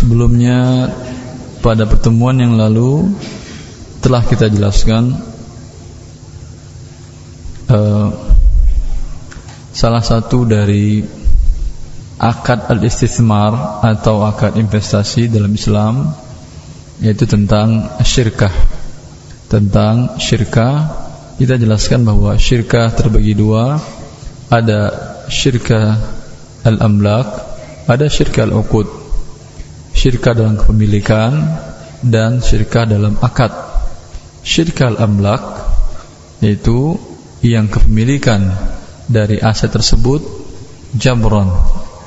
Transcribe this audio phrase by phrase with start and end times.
[0.00, 0.88] Sebelumnya
[1.60, 3.12] pada pertemuan yang lalu
[4.00, 5.12] telah kita jelaskan
[7.68, 8.08] uh,
[9.76, 11.04] salah satu dari
[12.16, 16.16] akad al-istithmar atau akad investasi dalam Islam
[17.04, 18.56] yaitu tentang syirkah.
[19.52, 20.96] Tentang syirkah
[21.36, 23.76] kita jelaskan bahwa syirkah terbagi dua,
[24.48, 24.80] ada
[25.28, 26.00] syirkah
[26.64, 27.28] al-amlak,
[27.84, 28.99] ada syirkah al-uqud
[30.00, 31.36] syirkah dalam kepemilikan
[32.00, 33.52] dan syirkah dalam akad.
[34.40, 35.44] Syirkah al-amlak
[36.40, 36.96] yaitu
[37.44, 38.48] yang kepemilikan
[39.04, 40.24] dari aset tersebut
[40.96, 41.52] jabron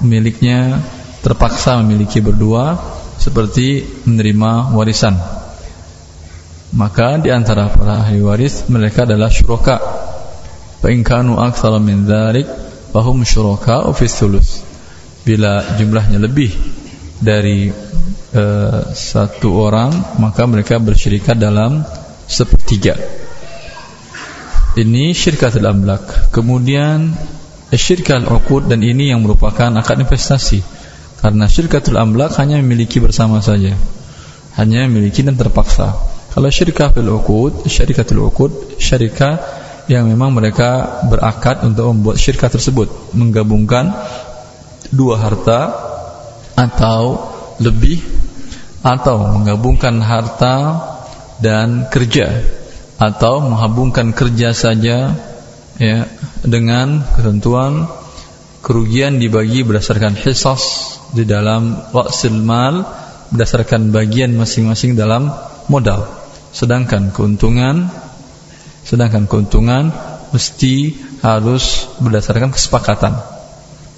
[0.02, 0.82] miliknya
[1.22, 2.82] terpaksa memiliki berdua
[3.22, 5.14] seperti menerima warisan.
[6.74, 9.78] Maka di antara para ahli waris mereka adalah syuraka.
[10.82, 12.50] Fa in kanu aktsara min dzalik
[12.90, 13.86] fahum syuraka
[15.24, 16.73] Bila jumlahnya lebih
[17.22, 17.70] dari
[18.34, 21.86] uh, satu orang maka mereka bersyirikat dalam
[22.26, 22.98] sepertiga.
[24.74, 27.14] Ini syirkatul amlak kemudian
[27.78, 30.62] syirkal uqud dan ini yang merupakan akad investasi.
[31.24, 33.78] Karena syirkatul amlak hanya memiliki bersama saja.
[34.60, 35.96] Hanya memiliki dan terpaksa.
[36.34, 38.82] Kalau syirkah fil uqud syirkatul uqud
[39.88, 43.14] yang memang mereka berakad untuk membuat syirkah tersebut.
[43.16, 43.92] Menggabungkan
[44.94, 45.83] dua harta
[46.54, 48.02] atau lebih
[48.84, 50.56] atau menggabungkan harta
[51.40, 52.44] dan kerja
[53.00, 55.16] atau menggabungkan kerja saja
[55.80, 55.98] ya
[56.44, 57.88] dengan ketentuan
[58.60, 62.86] kerugian dibagi berdasarkan hisas di dalam waksil mal
[63.32, 65.32] berdasarkan bagian masing-masing dalam
[65.68, 66.06] modal.
[66.54, 67.90] Sedangkan keuntungan
[68.84, 69.90] sedangkan keuntungan
[70.36, 70.94] mesti
[71.24, 73.33] harus berdasarkan kesepakatan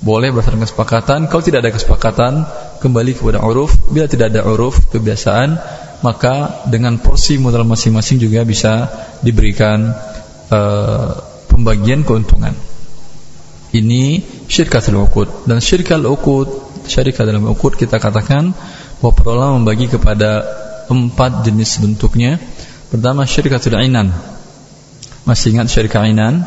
[0.05, 1.19] boleh berdasarkan kesepakatan.
[1.25, 2.33] Kalau tidak ada kesepakatan
[2.77, 3.73] kembali kepada uruf.
[3.89, 5.57] Bila tidak ada uruf kebiasaan
[6.05, 8.85] maka dengan porsi modal masing-masing juga bisa
[9.25, 9.89] diberikan
[10.53, 11.11] uh,
[11.49, 12.53] pembagian keuntungan.
[13.73, 15.49] Ini syirkatul uqud.
[15.49, 16.47] Dan syirkal uqud
[16.85, 18.53] syarikat dalam uqud kita katakan
[19.01, 20.45] bahwa para membagi kepada
[20.85, 22.37] empat jenis bentuknya.
[22.93, 24.13] Pertama syirkatul inan.
[25.25, 26.45] Masih ingat syirkah inan?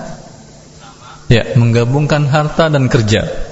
[1.27, 3.48] Ya menggabungkan harta dan kerja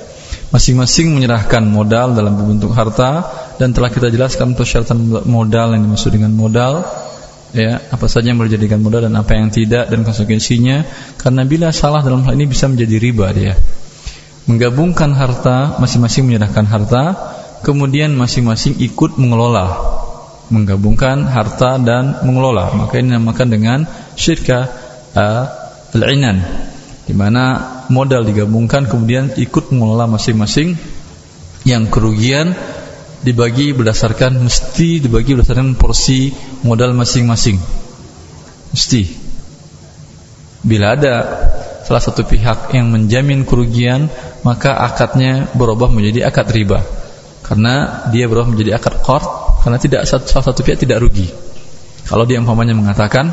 [0.54, 3.26] masing-masing menyerahkan modal dalam bentuk harta
[3.58, 6.86] dan telah kita jelaskan untuk syaratan modal yang dimaksud dengan modal
[7.56, 10.84] ya apa saja yang boleh dijadikan modal dan apa yang tidak dan konsekuensinya.
[11.16, 13.54] Karena bila salah dalam hal ini bisa menjadi riba dia.
[14.46, 17.04] Menggabungkan harta masing-masing menyerahkan harta
[17.66, 19.98] kemudian masing-masing ikut mengelola.
[20.52, 22.70] Menggabungkan harta dan mengelola.
[22.70, 23.78] Maka ini dinamakan dengan
[24.14, 24.70] syirka
[25.16, 25.44] uh,
[25.90, 26.38] al-inan.
[27.02, 30.74] Di mana modal digabungkan kemudian ikut mengelola masing-masing
[31.66, 32.54] yang kerugian
[33.26, 36.30] dibagi berdasarkan mesti dibagi berdasarkan porsi
[36.62, 37.58] modal masing-masing.
[38.70, 39.02] Mesti.
[40.62, 41.14] Bila ada
[41.86, 44.10] salah satu pihak yang menjamin kerugian
[44.42, 46.82] maka akadnya berubah menjadi akad riba.
[47.42, 49.26] Karena dia berubah menjadi akad qard
[49.66, 51.26] karena tidak salah satu pihak tidak rugi.
[52.06, 53.26] Kalau dia umpamanya mengatakan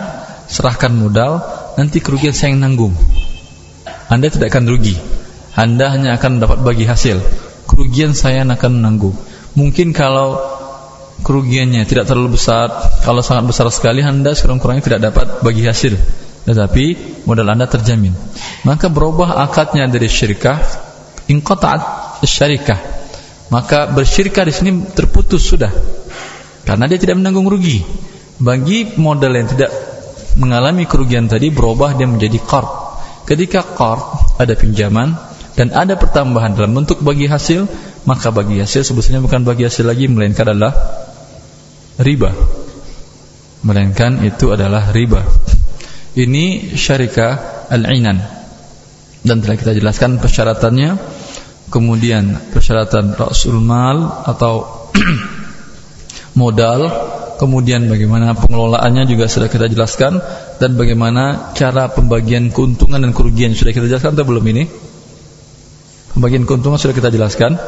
[0.49, 1.41] serahkan modal
[1.77, 2.93] nanti kerugian saya yang nanggung
[4.11, 4.95] anda tidak akan rugi.
[5.53, 7.21] Anda hanya akan dapat bagi hasil.
[7.69, 9.13] Kerugian saya akan menanggung.
[9.53, 10.41] Mungkin kalau
[11.21, 12.73] kerugiannya tidak terlalu besar,
[13.05, 15.93] kalau sangat besar sekali Anda sekurang-kurangnya tidak dapat bagi hasil.
[16.43, 16.85] Tetapi
[17.29, 18.11] modal Anda terjamin.
[18.67, 20.59] Maka berubah akadnya dari syirkah
[21.29, 21.81] inqata'at
[22.25, 22.79] syarikah.
[23.53, 25.69] Maka bersyirkah di sini terputus sudah.
[26.65, 27.85] Karena dia tidak menanggung rugi.
[28.41, 29.69] Bagi modal yang tidak
[30.41, 32.82] mengalami kerugian tadi berubah dia menjadi qard
[33.23, 35.15] Ketika qard ada pinjaman
[35.55, 37.69] dan ada pertambahan dalam bentuk bagi hasil,
[38.03, 40.73] maka bagi hasil sebetulnya bukan bagi hasil lagi melainkan adalah
[42.03, 42.35] riba.
[43.63, 45.23] Melainkan itu adalah riba.
[46.13, 48.19] Ini syarikah al-inan.
[49.23, 50.99] Dan telah kita jelaskan persyaratannya.
[51.71, 54.91] Kemudian persyaratan rasul mal atau
[56.41, 56.85] modal
[57.41, 60.21] kemudian bagaimana pengelolaannya juga sudah kita jelaskan
[60.63, 64.63] dan bagaimana cara pembagian keuntungan dan kerugian sudah kita jelaskan atau belum ini?
[66.15, 67.59] Pembagian keuntungan sudah kita jelaskan.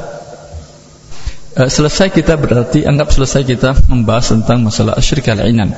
[1.59, 5.75] E, selesai kita berarti anggap selesai kita membahas tentang masalah syirkah al-inan.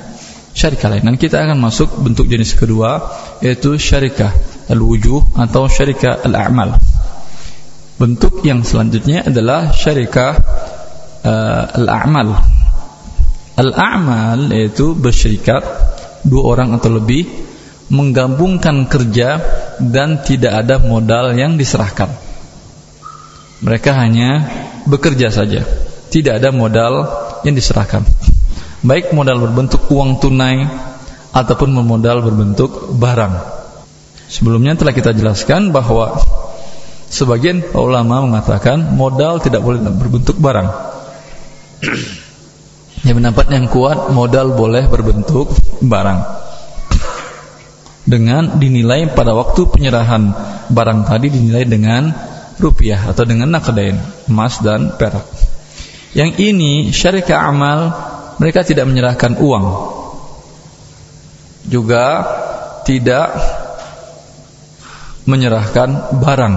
[0.54, 3.02] Syarikah al-inan kita akan masuk bentuk jenis kedua
[3.42, 4.38] yaitu syarikah
[4.70, 6.78] al-wujuh atau syarikah al-a'mal.
[7.98, 10.38] Bentuk yang selanjutnya adalah syarikah
[11.26, 12.46] uh, al-a'mal
[13.58, 15.66] Al-a'mal yaitu bersyirikat
[16.26, 17.28] dua orang atau lebih
[17.88, 19.40] menggabungkan kerja
[19.80, 22.12] dan tidak ada modal yang diserahkan.
[23.64, 24.46] Mereka hanya
[24.86, 25.66] bekerja saja.
[26.08, 27.04] tidak ada modal
[27.44, 28.08] yang diserahkan.
[28.80, 30.64] Baik modal berbentuk uang tunai
[31.36, 33.36] ataupun modal berbentuk barang.
[34.32, 36.24] Sebelumnya telah kita jelaskan bahwa
[37.12, 40.68] sebagian ulama mengatakan modal tidak boleh berbentuk barang.
[43.08, 45.48] Yang pendapat yang kuat modal boleh berbentuk
[45.80, 46.20] barang.
[48.04, 50.36] Dengan dinilai pada waktu penyerahan
[50.68, 52.12] barang tadi dinilai dengan
[52.60, 53.96] rupiah atau dengan nakdain,
[54.28, 55.24] emas dan perak.
[56.12, 57.96] Yang ini syarikat amal
[58.44, 59.66] mereka tidak menyerahkan uang.
[61.68, 62.28] Juga
[62.84, 63.40] tidak
[65.24, 66.56] menyerahkan barang.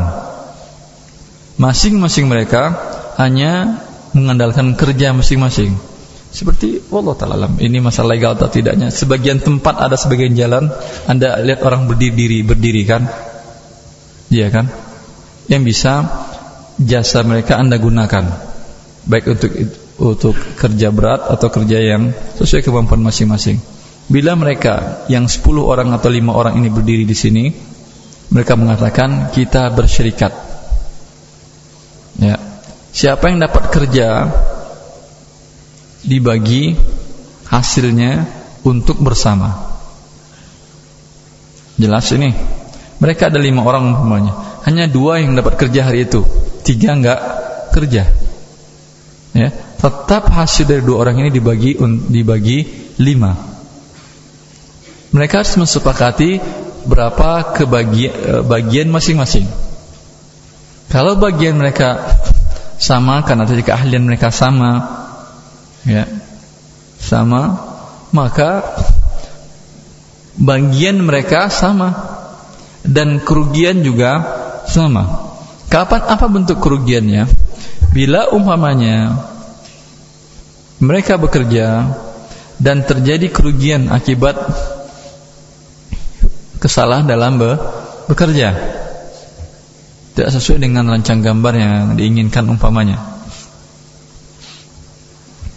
[1.62, 2.74] Masing-masing mereka
[3.18, 3.82] hanya
[4.14, 5.89] mengandalkan kerja masing-masing.
[6.30, 8.88] Seperti Allah Ta'ala Ini masalah legal atau tidaknya.
[8.94, 10.70] Sebagian tempat ada sebagian jalan
[11.10, 13.10] Anda lihat orang berdiri berdiri kan?
[14.30, 14.70] Iya kan?
[15.50, 15.92] Yang bisa
[16.78, 18.24] jasa mereka Anda gunakan.
[19.10, 19.50] Baik untuk
[20.00, 23.60] untuk kerja berat atau kerja yang sesuai kemampuan masing-masing.
[24.10, 27.44] Bila mereka yang 10 orang atau 5 orang ini berdiri di sini
[28.34, 30.50] Mereka mengatakan kita bersyarikat
[32.20, 32.36] Ya.
[32.90, 34.28] Siapa yang dapat kerja
[36.04, 36.74] dibagi
[37.48, 38.24] hasilnya
[38.64, 39.70] untuk bersama.
[41.80, 42.30] Jelas ini.
[43.00, 44.60] Mereka ada lima orang umpamanya.
[44.68, 46.20] Hanya dua yang dapat kerja hari itu.
[46.60, 47.20] Tiga enggak
[47.72, 48.04] kerja.
[49.32, 49.48] Ya,
[49.80, 51.80] tetap hasil dari dua orang ini dibagi
[52.12, 52.58] dibagi
[53.00, 53.32] lima.
[55.10, 56.38] Mereka harus mensepakati
[56.84, 59.48] berapa kebagian eh, bagian masing-masing.
[60.92, 62.18] Kalau bagian mereka
[62.76, 64.99] sama karena tadi keahlian mereka sama,
[65.84, 66.04] ya.
[67.00, 67.56] Sama.
[68.10, 68.64] Maka
[70.36, 71.94] bagian mereka sama.
[72.80, 74.24] Dan kerugian juga
[74.66, 75.30] sama.
[75.70, 77.28] Kapan apa bentuk kerugiannya?
[77.92, 79.18] Bila umpamanya
[80.80, 81.92] mereka bekerja
[82.56, 84.36] dan terjadi kerugian akibat
[86.58, 87.54] kesalahan dalam be
[88.08, 88.56] bekerja.
[90.16, 93.19] Tidak sesuai dengan rancang gambar yang diinginkan umpamanya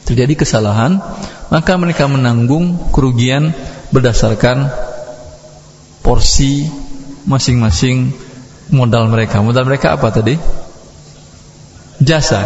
[0.04, 1.00] terjadi kesalahan,
[1.48, 3.56] maka mereka menanggung kerugian
[3.90, 4.68] berdasarkan
[6.04, 6.68] porsi
[7.24, 8.12] masing-masing
[8.74, 9.40] modal mereka.
[9.40, 10.36] Modal mereka apa tadi?
[12.04, 12.44] Jasa.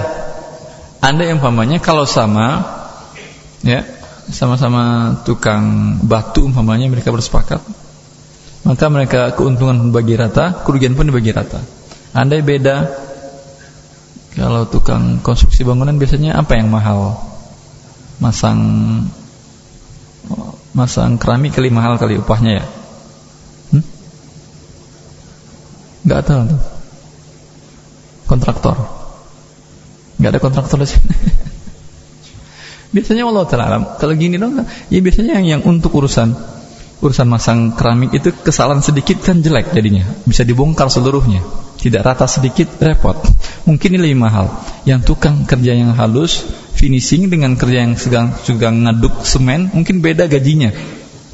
[1.01, 2.65] Anda yang umpamanya kalau sama
[3.61, 3.85] ya,
[4.29, 7.61] sama-sama tukang batu umpamanya mereka bersepakat,
[8.65, 11.61] maka mereka keuntungan bagi rata, kerugian pun dibagi rata.
[12.17, 12.89] Andai beda
[14.37, 17.26] kalau tukang konstruksi bangunan biasanya apa yang mahal?
[18.17, 18.59] Masang
[20.73, 22.65] masang keramik kali mahal kali upahnya ya?
[23.73, 23.85] Hmm?
[26.05, 26.61] nggak tahu tuh.
[28.27, 28.77] Kontraktor.
[30.17, 30.89] Nggak ada kontraktor di
[32.87, 36.33] biasanya Allah taala kalau gini dong ya biasanya yang yang untuk urusan
[36.97, 40.05] urusan masang keramik itu kesalahan sedikit kan jelek jadinya.
[40.25, 41.45] Bisa dibongkar seluruhnya.
[41.77, 43.21] Tidak rata sedikit repot.
[43.69, 44.49] Mungkin ini lebih mahal.
[44.89, 46.41] Yang tukang kerja yang halus
[46.77, 50.69] finishing dengan kerja yang sedang juga ngaduk semen mungkin beda gajinya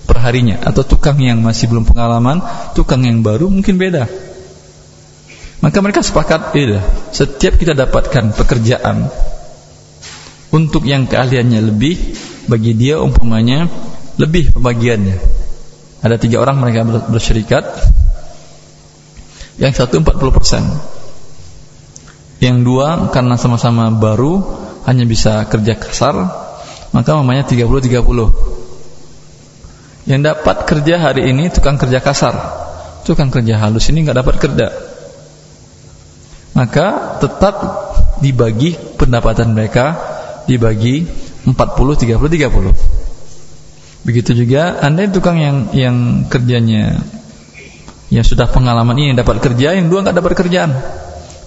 [0.08, 0.64] perharinya.
[0.64, 2.40] Atau tukang yang masih belum pengalaman
[2.72, 4.08] tukang yang baru mungkin beda.
[5.60, 6.80] Maka mereka sepakat beda
[7.12, 9.08] setiap kita dapatkan pekerjaan
[10.52, 11.96] untuk yang keahliannya lebih
[12.48, 13.68] bagi dia umpamanya
[14.16, 15.20] lebih pembagiannya.
[16.04, 17.64] Ada tiga orang mereka bersyarikat.
[19.54, 26.16] Yang satu 40% yang dua karena sama-sama baru hanya bisa kerja kasar
[26.94, 28.04] maka mamanya 30-30
[30.04, 32.64] yang dapat kerja hari ini tukang kerja kasar
[33.04, 34.68] tukang kerja halus ini nggak dapat kerja.
[36.56, 37.56] Maka tetap
[38.24, 40.00] dibagi pendapatan mereka
[40.48, 41.04] dibagi
[41.44, 45.98] 40 30 30 begitu juga anda tukang yang yang
[46.28, 47.00] kerjanya
[48.12, 50.72] yang sudah pengalaman ini dapat kerja yang dua nggak dapat kerjaan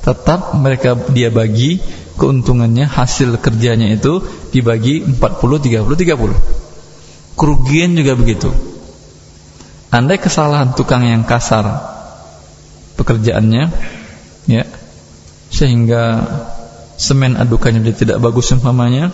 [0.01, 1.77] tetap mereka dia bagi
[2.17, 6.65] keuntungannya hasil kerjanya itu dibagi 40 30 30
[7.37, 8.49] kerugian juga begitu.
[9.93, 11.63] Andai kesalahan tukang yang kasar
[12.97, 13.71] pekerjaannya
[14.51, 14.67] ya
[15.53, 16.27] sehingga
[16.97, 19.13] semen adukannya menjadi tidak bagus umpamanya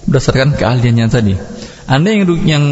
[0.00, 1.36] Berdasarkan keahliannya tadi
[1.90, 2.64] anda yang yang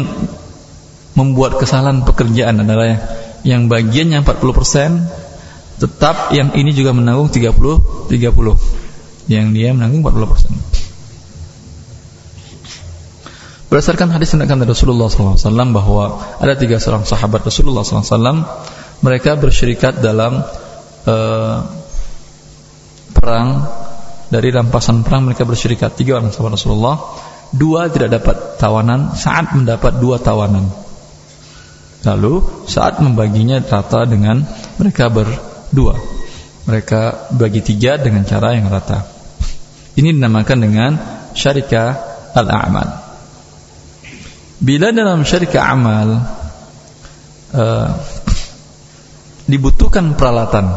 [1.19, 2.95] membuat kesalahan pekerjaan adalah
[3.43, 8.15] yang bagiannya 40% tetap yang ini juga menanggung 30 30
[9.27, 10.79] yang dia menanggung 40%
[13.69, 15.37] Berdasarkan hadis yang dari Rasulullah SAW
[15.69, 18.41] bahwa ada tiga seorang sahabat Rasulullah SAW,
[19.05, 20.41] mereka bersyirikat dalam
[21.05, 21.57] uh,
[23.13, 23.49] perang.
[24.29, 26.01] Dari rampasan perang mereka bersyirikat.
[26.01, 26.97] Tiga orang sahabat Rasulullah,
[27.53, 30.69] dua tidak dapat tawanan, saat mendapat dua tawanan.
[32.05, 34.45] Lalu saat membaginya rata dengan
[34.79, 35.99] mereka berdua,
[36.63, 39.03] mereka bagi tiga dengan cara yang rata.
[39.99, 40.91] Ini dinamakan dengan
[41.35, 41.89] syarikah
[42.31, 43.09] al-a'mal.
[44.59, 46.19] Bila dalam syarikat amal
[47.55, 47.89] uh,
[49.47, 50.75] dibutuhkan peralatan,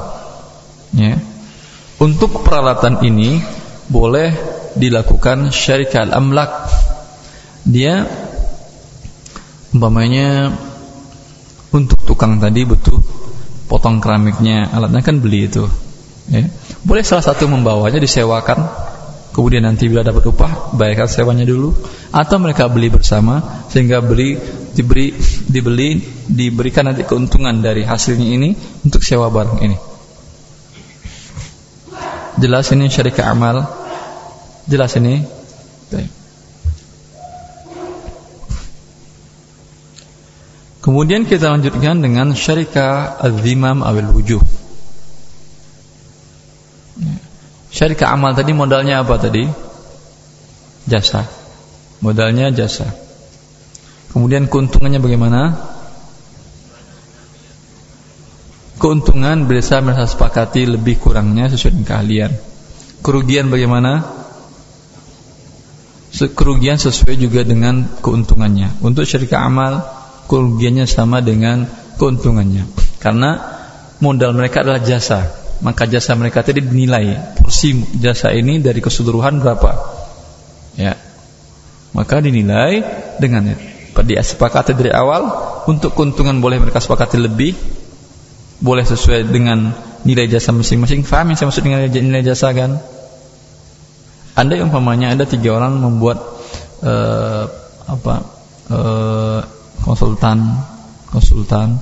[0.94, 1.18] ya,
[1.98, 3.42] untuk peralatan ini
[3.90, 6.68] boleh dilakukan syarikat amlak.
[7.62, 8.04] Dia
[9.72, 10.52] umpamanya
[11.72, 13.00] untuk tukang tadi butuh
[13.70, 15.64] potong keramiknya, alatnya kan beli itu.
[16.28, 16.46] Ya.
[16.84, 18.68] Boleh salah satu membawanya disewakan
[19.32, 21.72] kemudian nanti bila dapat upah bayarkan sewanya dulu
[22.12, 24.36] atau mereka beli bersama sehingga beli
[24.76, 25.16] diberi
[25.48, 28.52] dibeli diberikan nanti keuntungan dari hasilnya ini
[28.84, 29.76] untuk sewa barang ini
[32.36, 33.64] jelas ini syarikat amal
[34.72, 35.42] jelas ini
[40.82, 44.42] Kemudian kita lanjutkan dengan syarikat al-zimam awil wujuh
[47.72, 49.48] Syarikat amal tadi modalnya apa tadi?
[50.84, 51.24] Jasa.
[52.04, 52.84] Modalnya jasa.
[54.12, 55.56] Kemudian keuntungannya bagaimana?
[58.76, 62.32] Keuntungan bisa merasa sepakati lebih kurangnya sesuai dengan keahlian.
[63.00, 64.21] Kerugian bagaimana?
[66.12, 68.84] Kerugian sesuai juga dengan keuntungannya.
[68.84, 69.80] Untuk syarikat amal,
[70.28, 71.64] kerugiannya sama dengan
[71.96, 72.68] keuntungannya.
[73.00, 73.40] Karena
[73.96, 75.32] modal mereka adalah jasa.
[75.64, 77.36] Maka jasa mereka tadi dinilai.
[77.40, 79.72] Porsi jasa ini dari keseluruhan berapa?
[80.76, 81.00] Ya.
[81.96, 82.84] Maka dinilai
[83.16, 83.56] dengan
[83.96, 85.32] pada sepakati dari awal.
[85.64, 87.56] Untuk keuntungan boleh mereka sepakati lebih.
[88.60, 89.72] Boleh sesuai dengan
[90.04, 91.08] nilai jasa masing-masing.
[91.08, 92.78] Faham yang saya maksud dengan nilai jasa kan
[94.32, 96.18] anda yang umpamanya ada tiga orang membuat
[96.80, 97.44] uh,
[97.84, 98.14] apa
[98.72, 99.40] uh,
[99.84, 100.56] konsultan
[101.12, 101.76] konsultan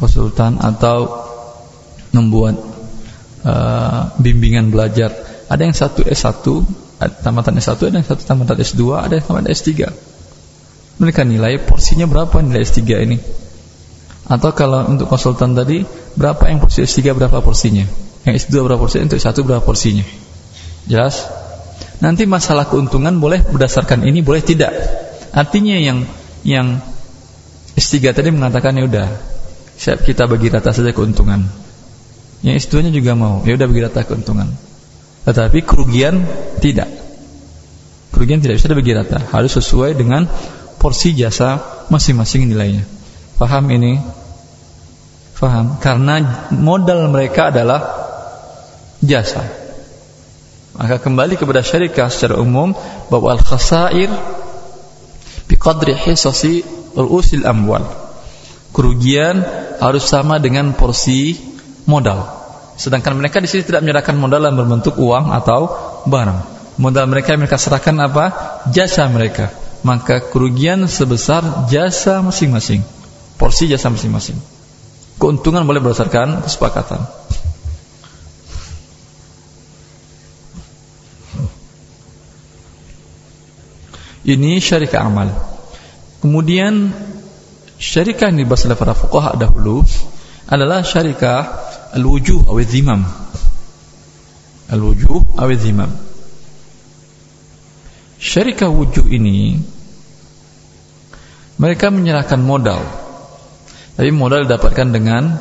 [0.00, 1.24] konsultan atau
[2.14, 2.56] membuat
[3.44, 5.12] uh, bimbingan belajar.
[5.50, 6.40] Ada yang satu S1,
[7.20, 9.70] tamatan S1, ada yang satu tamatan S2, ada yang tamatan S3.
[10.94, 13.18] Mereka nilai porsinya berapa nilai S3 ini?
[14.24, 15.84] Atau kalau untuk konsultan tadi,
[16.16, 17.84] berapa yang porsi S3 berapa porsinya?
[18.24, 19.04] Yang S2 berapa porsinya?
[19.12, 20.04] Untuk S1 berapa porsinya?
[20.88, 21.43] Jelas?
[22.02, 24.72] Nanti masalah keuntungan boleh berdasarkan ini, boleh tidak.
[25.30, 26.06] Artinya yang
[26.42, 26.78] yang
[27.74, 29.08] S3 tadi mengatakan ya udah,
[29.74, 31.42] siap kita bagi rata saja keuntungan.
[32.44, 34.52] Yang S2-nya juga mau, ya udah bagi rata keuntungan.
[35.24, 36.22] Tetapi kerugian
[36.60, 36.86] tidak.
[38.12, 40.28] Kerugian tidak bisa dibagi rata, harus sesuai dengan
[40.78, 41.58] porsi jasa
[41.88, 42.84] masing-masing nilainya.
[43.40, 43.98] Paham ini?
[45.34, 45.82] Paham?
[45.82, 47.80] Karena modal mereka adalah
[49.02, 49.63] jasa.
[50.74, 52.74] Maka kembali kepada syarikat secara umum
[53.06, 54.10] bahwa al-khasair
[55.46, 56.66] biqadri hisasi
[56.98, 57.86] ru'usil amwal.
[58.74, 59.38] Kerugian
[59.78, 61.38] harus sama dengan porsi
[61.86, 62.26] modal.
[62.74, 65.70] Sedangkan mereka di sini tidak menyerahkan modal dalam berbentuk uang atau
[66.10, 66.40] barang.
[66.82, 68.24] Modal mereka mereka serahkan apa?
[68.74, 69.54] Jasa mereka.
[69.86, 72.82] Maka kerugian sebesar jasa masing-masing.
[73.38, 74.42] Porsi jasa masing-masing.
[75.22, 77.06] Keuntungan boleh berdasarkan kesepakatan.
[84.24, 85.28] Ini syarikat amal.
[86.24, 86.88] Kemudian
[87.76, 89.84] syarikat yang dibahas oleh para fuqaha dahulu
[90.48, 91.44] adalah syarikat
[91.92, 93.04] al-wujuh atau zimam
[94.72, 95.20] al-wujuh
[98.16, 99.60] syarikah wujuh ini
[101.54, 102.82] mereka menyerahkan modal.
[103.94, 105.38] Tapi modal didapatkan dengan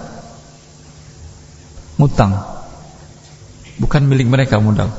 [1.97, 2.37] mutang
[3.81, 4.93] bukan milik mereka modal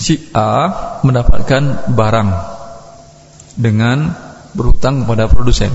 [0.00, 0.72] si A
[1.04, 2.30] mendapatkan barang
[3.60, 4.16] dengan
[4.56, 5.70] berhutang kepada produsen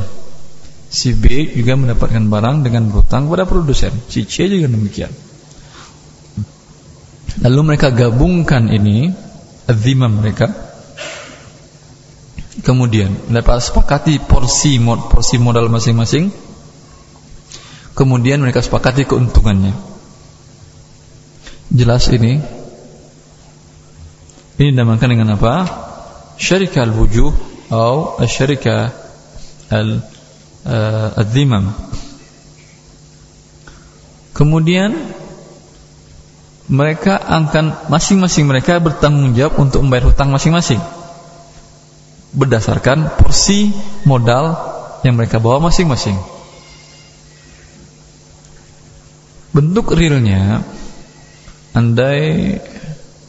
[0.95, 3.91] Si B juga mendapatkan barang dengan berhutang kepada produsen.
[4.07, 5.11] Si C juga demikian.
[7.43, 9.11] Lalu mereka gabungkan ini,
[9.67, 10.47] azimah mereka.
[12.63, 16.31] Kemudian mereka sepakati porsi porsi modal masing-masing.
[17.91, 19.75] Kemudian mereka sepakati keuntungannya.
[21.75, 22.39] Jelas ini.
[24.55, 25.67] Ini dinamakan dengan apa?
[26.39, 27.31] Syarikah al-wujuh
[27.67, 28.93] atau syarikah
[29.67, 29.99] al
[30.63, 31.75] uh, ad-dhimam.
[34.35, 34.95] Kemudian
[36.71, 40.81] mereka akan masing-masing mereka bertanggung jawab untuk membayar hutang masing-masing
[42.35, 43.71] berdasarkan porsi
[44.03, 44.59] modal
[45.07, 46.19] yang mereka bawa masing-masing.
[49.55, 50.67] Bentuk realnya
[51.71, 52.59] andai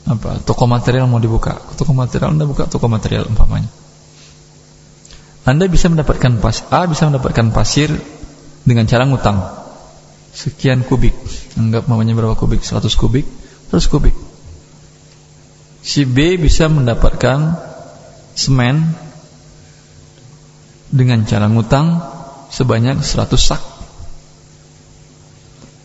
[0.07, 3.67] apa toko material mau dibuka, toko material Anda buka toko material umpamanya.
[5.47, 7.91] Anda bisa mendapatkan pas A bisa mendapatkan pasir
[8.67, 9.39] dengan cara ngutang
[10.35, 11.15] sekian kubik.
[11.55, 12.67] Anggap mamanya berapa kubik?
[12.67, 13.27] 100 kubik,
[13.71, 14.15] 100 kubik.
[15.87, 17.55] Si B bisa mendapatkan
[18.35, 18.91] semen
[20.91, 22.03] dengan cara ngutang
[22.51, 23.63] sebanyak 100 sak.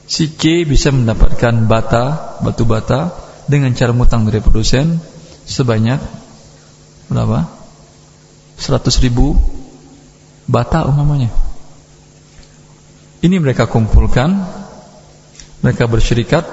[0.10, 5.00] Si C bisa mendapatkan bata, batu bata dengan cara ngutang dari produsen
[5.46, 6.02] sebanyak
[7.12, 7.48] berapa?
[8.62, 9.36] 100 ribu
[10.46, 11.34] bata umpamanya.
[13.22, 14.34] Ini mereka kumpulkan,
[15.62, 16.46] mereka bersyirikat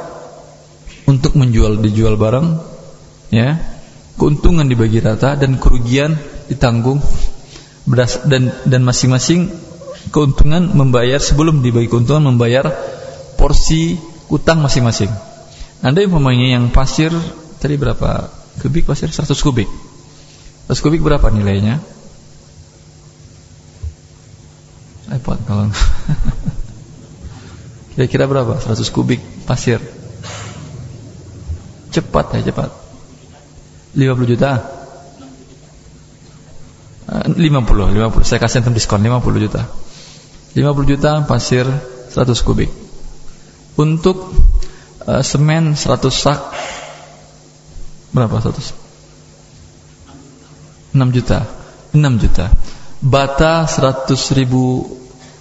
[1.09, 2.61] untuk menjual dijual barang,
[3.33, 3.57] ya,
[4.21, 6.17] keuntungan dibagi rata dan kerugian
[6.49, 7.01] ditanggung
[8.29, 9.49] dan dan masing-masing
[10.13, 12.69] keuntungan membayar sebelum dibagi keuntungan membayar
[13.41, 13.97] porsi
[14.29, 15.09] utang masing-masing.
[15.79, 17.15] Anda umpamanya yang pasir
[17.63, 19.71] tadi berapa kubik pasir 100 kubik.
[20.67, 21.79] 100 kubik berapa nilainya?
[25.09, 25.71] Repot kalau
[27.95, 28.59] Kira-kira berapa?
[28.59, 29.79] 100 kubik pasir.
[31.95, 32.71] Cepat ya cepat.
[33.95, 34.51] 50 juta.
[37.09, 38.23] 50, 50.
[38.23, 39.63] Saya kasih diskon 50 juta.
[40.55, 42.71] 50 juta pasir 100 kubik.
[43.79, 44.35] Untuk
[45.09, 46.53] uh, semen 100 sak
[48.13, 48.77] berapa 100?
[50.93, 51.49] 6 juta.
[51.97, 52.53] 6 juta.
[53.01, 54.85] Bata 100 ribu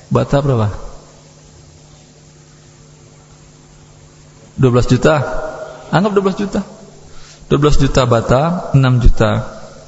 [0.07, 0.71] bata berapa?
[4.55, 5.15] 12 juta.
[5.91, 6.61] Anggap 12 juta.
[7.47, 9.31] 12 juta bata, 6 juta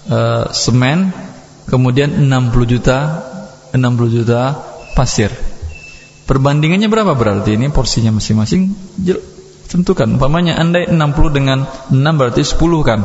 [0.08, 1.12] uh, semen,
[1.70, 2.98] kemudian 60 juta
[3.72, 4.58] 60 juta
[4.98, 5.30] pasir
[6.26, 8.74] perbandingannya berapa berarti ini porsinya masing-masing
[9.70, 10.18] tentukan.
[10.18, 10.98] Umpamanya andai 60
[11.38, 13.00] dengan 6 berarti 10 kan?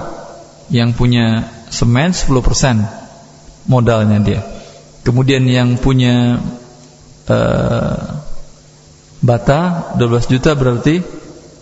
[0.72, 4.40] Yang punya semen 10% modalnya dia.
[5.04, 6.40] Kemudian yang punya
[7.28, 7.96] uh,
[9.20, 9.60] bata
[10.00, 11.04] 12 juta berarti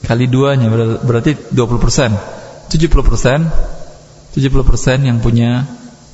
[0.02, 0.66] kali duanya
[1.02, 3.72] berarti 20% 70%
[4.32, 5.66] 70% yang punya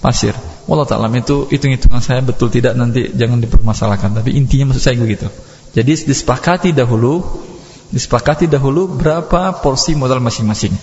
[0.02, 0.34] pasir.
[0.68, 4.20] Allah Ta'ala itu hitung-hitungan saya betul tidak nanti jangan dipermasalahkan.
[4.20, 5.30] Tapi intinya maksud saya begitu.
[5.72, 7.22] Jadi disepakati dahulu
[7.88, 10.76] Disepakati dahulu berapa porsi modal masing-masing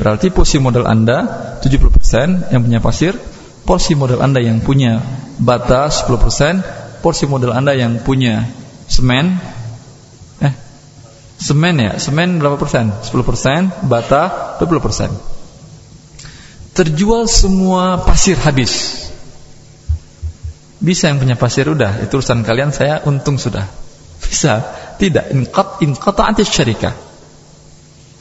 [0.00, 1.28] Berarti porsi modal anda
[1.60, 3.12] 70% yang punya pasir
[3.62, 5.04] Porsi modal anda yang punya
[5.36, 8.48] bata 10% Porsi modal anda yang punya
[8.88, 9.36] semen
[10.40, 10.54] Eh
[11.42, 12.94] Semen ya, semen berapa persen?
[12.94, 19.02] 10% Bata 20% Terjual semua pasir habis
[20.82, 23.70] bisa yang punya pasir udah, itu urusan kalian, saya untung sudah.
[24.18, 24.66] Bisa.
[24.98, 25.24] Tidak.
[25.32, 26.94] Inqat inqata'atis syarikah.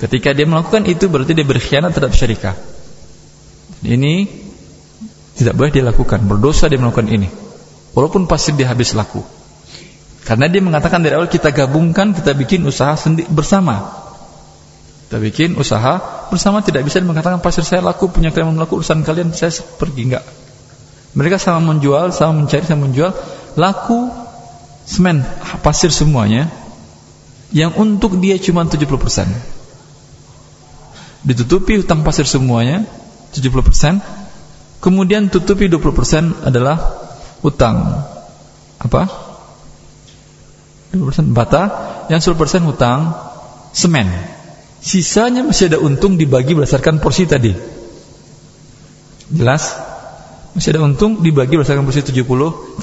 [0.02, 2.58] Ketika dia melakukan itu berarti dia berkhianat terhadap syarikah.
[3.86, 4.26] Ini
[5.38, 7.30] tidak boleh dilakukan, berdosa dia melakukan ini.
[7.94, 9.22] Walaupun pasir dia habis laku.
[10.22, 13.90] Karena dia mengatakan dari awal kita gabungkan, kita bikin usaha sendiri bersama.
[15.10, 19.34] Kita bikin usaha bersama tidak bisa mengatakan pasir saya laku, punya kalian melakukan urusan kalian,
[19.34, 20.26] saya pergi enggak.
[21.18, 23.12] Mereka sama menjual, sama mencari, sama menjual
[23.60, 24.08] laku
[24.88, 25.22] semen
[25.60, 26.48] pasir semuanya
[27.52, 28.88] yang untuk dia cuma 70%.
[31.22, 32.88] Ditutupi hutang pasir semuanya
[33.36, 34.02] 70%,
[34.82, 36.80] kemudian tutupi 20% adalah
[37.46, 38.08] hutang
[38.82, 39.04] apa?
[40.92, 41.64] 20% bata,
[42.12, 43.16] yang 10% hutang
[43.72, 44.12] semen.
[44.82, 47.54] Sisanya masih ada untung dibagi berdasarkan porsi tadi.
[49.32, 49.92] Jelas?
[50.52, 52.28] masih ada untung dibagi berdasarkan porsi 70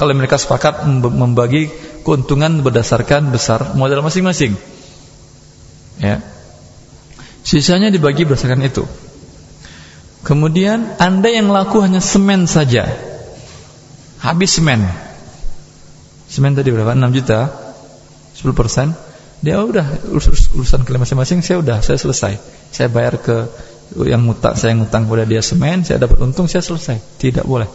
[0.01, 1.69] kalau mereka sepakat membagi
[2.03, 4.55] keuntungan berdasarkan besar modal masing-masing.
[5.99, 6.23] Ya.
[7.43, 8.85] Sisanya dibagi berdasarkan itu.
[10.27, 12.91] Kemudian anda yang laku hanya semen saja.
[14.19, 14.83] Habis semen.
[16.29, 16.93] Semen tadi berapa?
[16.93, 17.49] 6 juta.
[18.37, 18.93] 10 persen.
[19.39, 19.87] Dia oh, udah
[20.59, 22.43] urusan kalian masing-masing saya udah saya selesai.
[22.75, 23.47] Saya bayar ke
[24.05, 26.99] yang ngutang saya ngutang kepada dia semen, saya dapat untung, saya selesai.
[27.23, 27.71] Tidak boleh.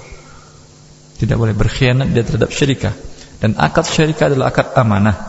[1.17, 1.55] Tidak boleh.
[1.55, 2.93] Berkhianat dia terhadap syirikah.
[3.43, 5.19] Dan akad syirikah adalah akad amanah.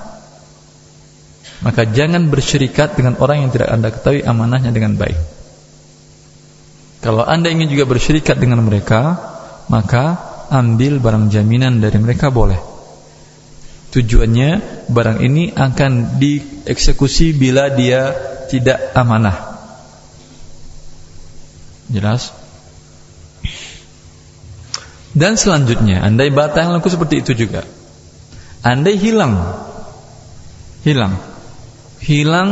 [1.66, 5.18] Maka jangan bersyirikat dengan orang yang tidak anda ketahui amanahnya dengan baik.
[7.03, 9.18] Kalau anda ingin juga bersyirikat dengan mereka,
[9.66, 10.14] maka
[10.46, 12.62] ambil barang jaminan dari mereka boleh.
[13.90, 14.50] Tujuannya
[14.94, 18.14] barang ini akan dieksekusi bila dia
[18.46, 19.59] tidak amanah.
[21.90, 22.31] Jelas?
[25.14, 27.66] Dan selanjutnya, andai bata yang laku seperti itu juga.
[28.64, 29.37] Andai hilang,
[30.88, 31.20] hilang,
[32.00, 32.50] hilang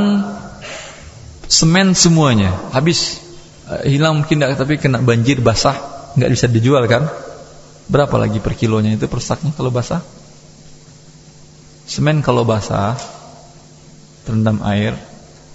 [1.49, 3.17] semen semuanya, habis,
[3.73, 5.73] eh, hilang mungkin tidak, tapi kena banjir basah,
[6.21, 7.09] nggak bisa dijual kan?
[7.89, 10.05] Berapa lagi per kilonya itu per saknya kalau basah?
[11.89, 13.01] Semen kalau basah
[14.29, 14.95] terendam air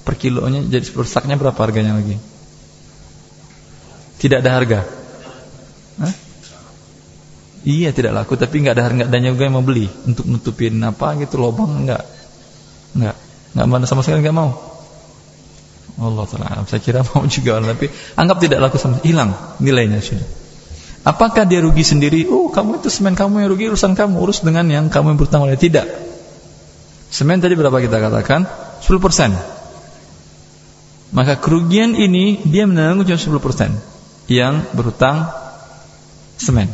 [0.02, 2.18] per kilonya jadi per saknya berapa harganya lagi?
[4.18, 4.97] Tidak ada harga.
[7.68, 11.20] Iya tidak laku tapi nggak ada harga dan juga yang mau beli untuk nutupin apa
[11.20, 12.04] gitu lubang nggak
[12.96, 13.16] nggak
[13.60, 14.56] nggak mana sama sekali nggak mau.
[16.00, 20.48] Allah taala saya kira mau juga tapi anggap tidak laku sama hilang nilainya sudah.
[21.08, 22.28] Apakah dia rugi sendiri?
[22.28, 25.48] Oh, kamu itu semen kamu yang rugi urusan kamu urus dengan yang kamu yang bertanggung
[25.56, 25.64] jawab.
[25.64, 25.88] Tidak.
[27.08, 28.44] Semen tadi berapa kita katakan?
[28.84, 31.16] 10%.
[31.16, 33.72] Maka kerugian ini dia menanggung cuma 10%
[34.28, 35.32] yang berhutang
[36.36, 36.68] semen.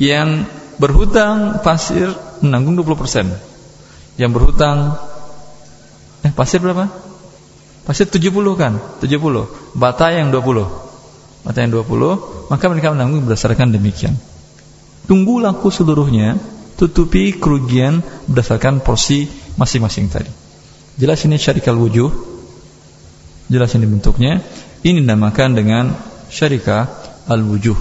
[0.00, 0.48] Yang
[0.80, 2.08] berhutang pasir
[2.40, 3.28] menanggung 20%.
[4.16, 4.96] Yang berhutang
[6.24, 6.88] eh pasir berapa?
[7.84, 8.80] Pasir 70 kan?
[9.04, 9.76] 70.
[9.76, 10.90] Bata yang 20.
[11.40, 14.12] Bata yang 20, maka mereka menanggung berdasarkan demikian.
[15.08, 16.36] Tunggu laku seluruhnya
[16.76, 19.24] tutupi kerugian berdasarkan porsi
[19.56, 20.32] masing-masing tadi.
[21.00, 22.12] Jelas ini syarikal wujuh.
[23.48, 24.44] Jelas ini bentuknya.
[24.84, 25.92] Ini dinamakan dengan
[26.28, 26.88] syarikah
[27.24, 27.76] al-wujuh.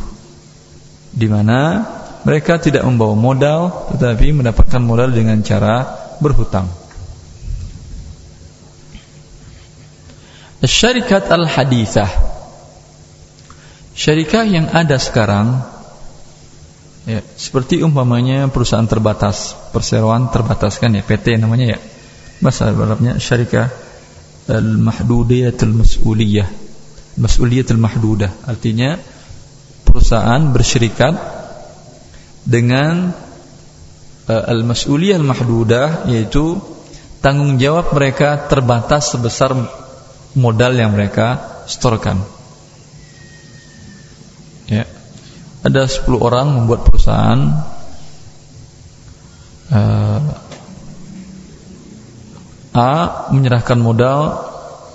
[1.11, 1.83] Di mana
[2.27, 5.87] mereka tidak membawa modal tetapi mendapatkan modal dengan cara
[6.19, 6.67] berhutang.
[10.59, 12.11] Syarikat al-hadithah
[13.95, 15.63] Syarikah yang ada sekarang
[17.09, 21.79] Ya, seperti umpamanya perusahaan terbatas, perseroan terbatas kan ya, PT namanya ya.
[22.37, 23.65] Bahasa Arabnya syarikah
[24.45, 26.45] al-mahdudiyatul mas'uliyah.
[27.17, 28.29] Mas'uliyatul mahdudah.
[28.45, 28.93] Artinya
[29.89, 31.38] perusahaan bersyirikat
[32.45, 33.11] dengan
[34.29, 36.61] uh, al-mas'uliyah al-mahdudah yaitu
[37.19, 39.55] tanggung jawab mereka terbatas sebesar
[40.37, 42.21] modal yang mereka setorkan.
[44.69, 44.85] Ya.
[45.59, 47.39] Ada 10 orang membuat perusahaan
[49.73, 50.21] uh,
[52.69, 52.91] A
[53.35, 54.39] menyerahkan modal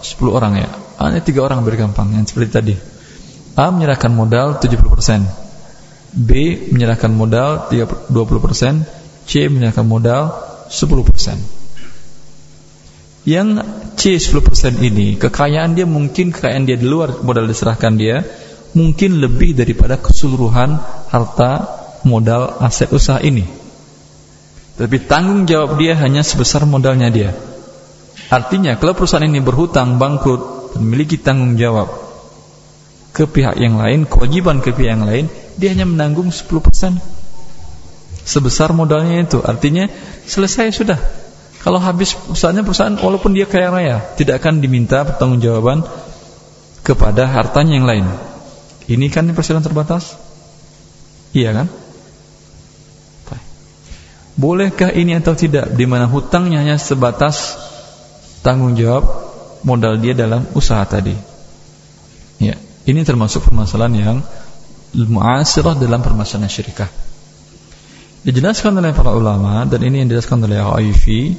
[0.01, 0.71] 10 orang ya.
[0.97, 2.75] A ini 3 orang beri gampang yang seperti tadi.
[3.61, 5.44] A menyerahkan modal 70%
[6.15, 6.31] B
[6.71, 10.31] menyerahkan modal 20% C menyerahkan modal
[10.71, 13.67] 10% Yang
[13.99, 18.23] C 10% ini Kekayaan dia mungkin kekayaan dia di luar modal diserahkan dia
[18.75, 20.77] mungkin lebih daripada keseluruhan
[21.09, 21.53] harta
[22.05, 23.47] modal aset usaha ini.
[24.75, 27.31] Tapi tanggung jawab dia hanya sebesar modalnya dia.
[28.29, 31.87] Artinya kalau perusahaan ini berhutang, bangkrut, memiliki tanggung jawab
[33.15, 36.99] ke pihak yang lain, kewajiban ke pihak yang lain, dia hanya menanggung 10%
[38.25, 39.39] sebesar modalnya itu.
[39.45, 39.89] Artinya
[40.25, 40.99] selesai sudah.
[41.65, 45.85] Kalau habis usahanya perusahaan walaupun dia kaya raya, tidak akan diminta pertanggungjawaban
[46.85, 48.07] kepada hartanya yang lain.
[48.85, 50.13] Ini kan persoalan terbatas?
[51.33, 51.67] Iya kan?
[54.35, 55.79] Bolehkah ini atau tidak?
[55.79, 57.55] Di mana hutangnya hanya sebatas
[58.43, 59.07] tanggung jawab
[59.63, 61.15] modal dia dalam usaha tadi.
[62.43, 64.17] Ya, ini termasuk permasalahan yang
[64.95, 66.91] muasirah dalam permasalahan syirikah.
[68.25, 71.37] Dijelaskan oleh para ulama dan ini yang dijelaskan oleh Aifi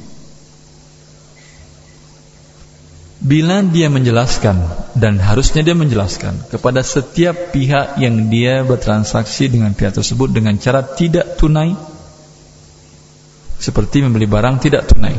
[3.16, 4.54] Bila dia menjelaskan
[4.94, 10.84] dan harusnya dia menjelaskan kepada setiap pihak yang dia bertransaksi dengan pihak tersebut dengan cara
[10.84, 11.74] tidak tunai
[13.56, 15.16] seperti membeli barang tidak tunai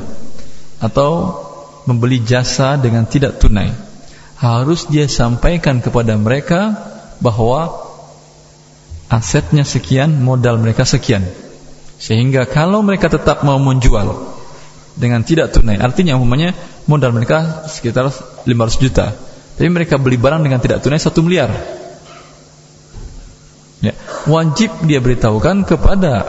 [0.77, 1.41] atau
[1.89, 3.73] membeli jasa dengan tidak tunai
[4.37, 6.77] harus dia sampaikan kepada mereka
[7.17, 7.86] bahwa
[9.07, 11.23] asetnya sekian modal mereka sekian
[11.97, 14.37] sehingga kalau mereka tetap mau menjual
[14.97, 15.77] dengan tidak tunai.
[15.77, 16.57] Artinya umumnya
[16.89, 19.13] modal mereka sekitar 500 juta.
[19.57, 21.49] Tapi mereka beli barang dengan tidak tunai 1 miliar.
[23.81, 23.93] Ya,
[24.25, 26.25] wajib dia beritahukan kepada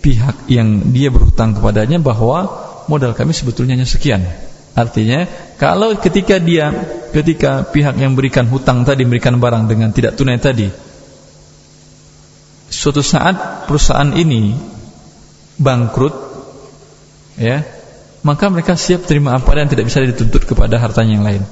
[0.00, 2.48] pihak yang dia berhutang kepadanya bahwa
[2.88, 4.24] modal kami sebetulnya hanya sekian.
[4.72, 5.28] Artinya,
[5.60, 6.72] kalau ketika dia
[7.12, 10.72] ketika pihak yang berikan hutang tadi memberikan barang dengan tidak tunai tadi,
[12.70, 14.54] suatu saat perusahaan ini
[15.58, 16.14] bangkrut
[17.36, 17.66] ya
[18.20, 21.42] maka mereka siap terima apa dan tidak bisa dituntut kepada hartanya yang lain.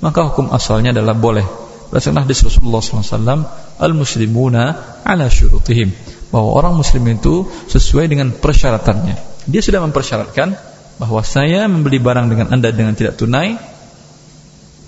[0.00, 1.44] Maka hukum asalnya adalah boleh.
[1.92, 3.44] Berdasarkan hadis Rasulullah SAW
[3.76, 4.64] al muslimuna
[5.04, 5.92] ala syurutihim.
[6.32, 9.46] Bahwa orang muslim itu sesuai dengan persyaratannya.
[9.46, 10.56] Dia sudah mempersyaratkan
[10.96, 13.60] bahwa saya membeli barang dengan Anda dengan tidak tunai.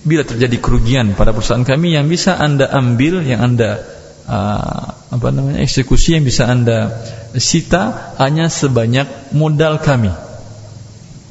[0.07, 3.83] Bila terjadi kerugian pada perusahaan kami yang bisa Anda ambil, yang Anda
[4.27, 6.91] uh, apa namanya eksekusi yang bisa Anda
[7.39, 10.11] sita hanya sebanyak modal kami.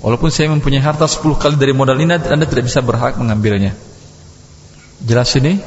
[0.01, 3.73] Walaupun saya mempunyai harta 10 kali dari modal ini Anda tidak bisa berhak mengambilnya.
[5.03, 5.59] Jelas ini?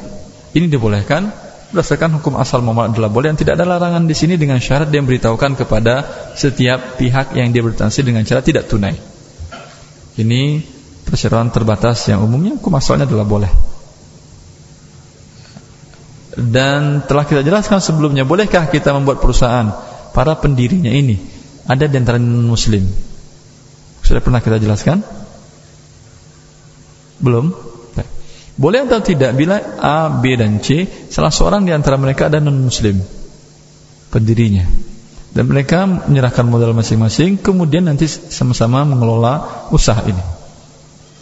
[0.57, 1.29] Ini dibolehkan
[1.69, 5.05] berdasarkan hukum asal muamalah adalah boleh dan tidak ada larangan di sini dengan syarat dia
[5.05, 6.01] memberitahukan kepada
[6.33, 8.97] setiap pihak yang dia bertransaksi dengan cara tidak tunai.
[10.17, 10.65] Ini
[11.05, 13.53] persyaratan terbatas yang umumnya hukum asalnya adalah boleh.
[16.37, 19.73] Dan telah kita jelaskan sebelumnya, bolehkah kita membuat perusahaan
[20.13, 21.17] para pendirinya ini
[21.65, 22.85] ada di antara muslim?
[24.05, 25.01] Sudah pernah kita jelaskan?
[27.19, 27.69] Belum?
[28.59, 32.67] Boleh atau tidak bila A, B dan C salah seorang di antara mereka ada non
[32.67, 32.99] muslim
[34.11, 34.67] pendirinya
[35.31, 40.19] dan mereka menyerahkan modal masing-masing kemudian nanti sama-sama mengelola usaha ini.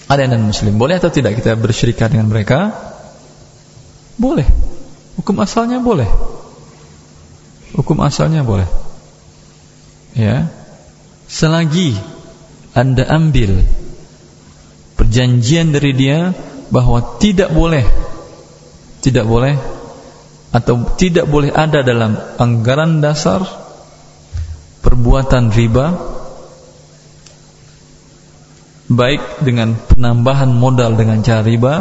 [0.09, 2.73] Ada yang non muslim, boleh atau tidak kita bersyirikat dengan mereka?
[4.17, 4.49] Boleh.
[5.17, 6.09] Hukum asalnya boleh.
[7.77, 8.69] Hukum asalnya boleh.
[10.17, 10.49] Ya.
[11.27, 11.97] Selagi
[12.77, 13.67] Anda ambil
[14.97, 16.33] perjanjian dari dia
[16.73, 17.85] bahwa tidak boleh
[19.07, 19.55] tidak boleh
[20.51, 23.45] atau tidak boleh ada dalam anggaran dasar
[24.83, 25.87] perbuatan riba
[28.91, 31.75] baik dengan penambahan modal dengan cara riba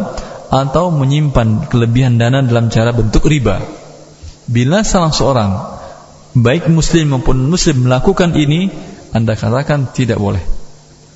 [0.50, 3.62] atau menyimpan kelebihan dana dalam cara bentuk riba.
[4.46, 5.52] Bila salah seorang
[6.36, 8.70] baik muslim maupun muslim melakukan ini,
[9.16, 10.44] Anda katakan tidak boleh.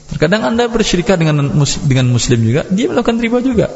[0.09, 1.53] Terkadang Anda bersyirikat dengan
[1.85, 3.67] dengan muslim juga, dia melakukan riba juga.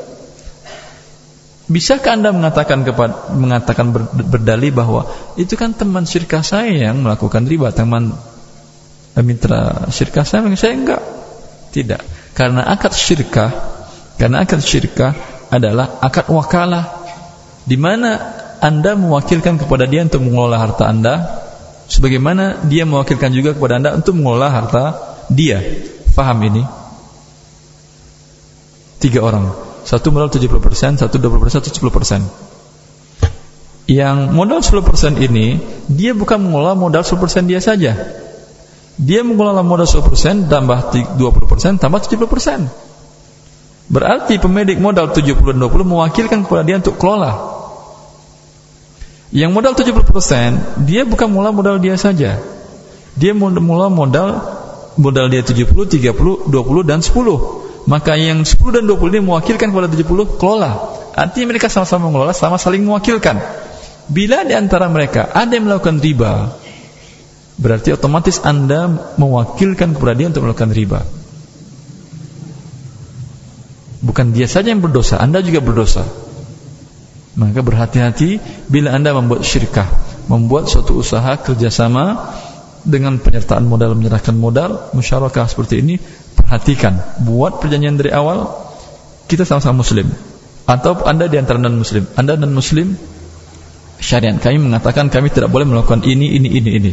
[1.70, 5.08] Bisakah Anda mengatakan kepada mengatakan ber, berdalih bahwa
[5.40, 8.12] itu kan teman syirkah saya yang melakukan riba, teman
[9.22, 11.02] mitra syirkah saya, saya enggak.
[11.70, 12.02] Tidak.
[12.34, 13.54] Karena akad syirkah,
[14.18, 15.14] karena akad syirkah
[15.54, 17.06] adalah akad wakalah
[17.70, 18.18] di mana
[18.58, 21.14] Anda mewakilkan kepada dia untuk mengelola harta Anda
[21.86, 24.84] sebagaimana dia mewakilkan juga kepada Anda untuk mengelola harta
[25.30, 25.62] dia.
[26.14, 26.66] Faham ini?
[28.98, 29.52] Tiga orang.
[29.84, 32.24] Satu modal 70%, satu 20%, satu 10%.
[33.84, 35.60] Yang modal 10% ini,
[35.92, 37.20] dia bukan mengelola modal 10%
[37.52, 37.92] dia saja.
[38.96, 40.80] Dia mengelola modal 10% tambah
[41.20, 42.83] 20% tambah 70%.
[43.92, 47.52] Berarti pemilik modal 70 dan 20 mewakilkan kepada dia untuk kelola.
[49.34, 52.38] Yang modal 70%, dia bukan mula modal dia saja.
[53.18, 54.40] Dia mula modal
[54.96, 57.64] modal dia 70, 30, 20 dan 10.
[57.84, 60.72] Maka yang 10 dan 20 ini mewakilkan kepada 70 kelola.
[61.14, 63.38] Artinya mereka sama-sama mengelola, sama saling mewakilkan.
[64.08, 66.56] Bila di antara mereka ada yang melakukan riba,
[67.60, 71.23] berarti otomatis Anda mewakilkan kepada dia untuk melakukan riba.
[74.04, 76.04] Bukan dia saja yang berdosa, Anda juga berdosa.
[77.40, 78.38] Maka berhati-hati
[78.68, 79.88] bila Anda membuat syirkah,
[80.28, 82.36] membuat suatu usaha kerjasama
[82.84, 85.96] dengan penyertaan modal menyerahkan modal musyarakah seperti ini
[86.36, 87.00] perhatikan.
[87.24, 88.52] Buat perjanjian dari awal
[89.32, 90.12] kita sama-sama muslim.
[90.68, 92.96] Atau anda di antara non muslim anda non muslim
[94.00, 96.92] syariat kami mengatakan kami tidak boleh melakukan ini ini ini ini.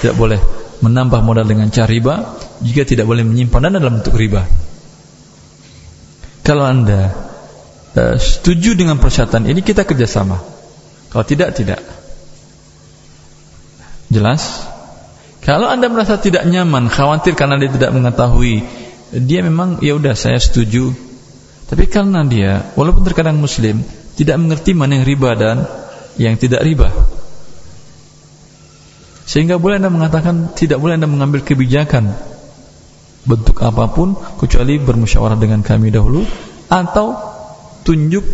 [0.00, 0.38] Tidak boleh
[0.86, 4.63] menambah modal dengan cara riba juga tidak boleh menyimpan dana dalam bentuk riba
[6.44, 7.10] kalau anda
[7.96, 10.38] uh, setuju dengan persyaratan ini kita kerjasama
[11.10, 11.80] kalau tidak tidak
[14.12, 14.70] jelas
[15.44, 18.64] kalau Anda merasa tidak nyaman, khawatir karena dia tidak mengetahui,
[19.12, 20.96] dia memang ya udah saya setuju.
[21.68, 23.84] Tapi karena dia walaupun terkadang muslim
[24.16, 25.56] tidak mengerti mana yang riba dan
[26.16, 26.88] yang tidak riba.
[29.28, 32.16] Sehingga boleh Anda mengatakan tidak boleh Anda mengambil kebijakan
[33.24, 36.24] bentuk apa pun kecuali bermusyawarah dengan kami dahulu
[36.68, 37.16] atau
[37.84, 38.24] tunjuk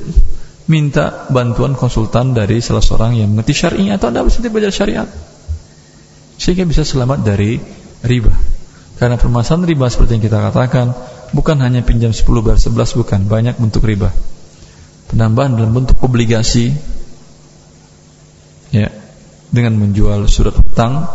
[0.71, 5.09] minta bantuan konsultan dari salah seorang yang mengerti syar'i atau Anda bisa belajar syariat
[6.41, 7.61] sehingga bisa selamat dari
[8.07, 8.33] riba.
[8.97, 10.93] Karena permasalahan riba seperti yang kita katakan
[11.37, 14.09] bukan hanya pinjam 10 bayar 11 bukan, banyak bentuk riba.
[15.13, 16.73] Penambahan dalam bentuk obligasi
[18.71, 18.89] ya
[19.51, 21.11] dengan menjual surat hutang